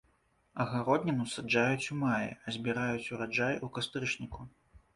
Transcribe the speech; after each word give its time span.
Агародніну 0.63 1.25
саджаюць 1.33 1.91
у 1.97 1.99
маі, 2.05 2.27
а 2.45 2.55
збіраюць 2.57 3.07
ураджай 3.19 3.61
у 3.69 3.73
кастрычніку. 3.79 4.45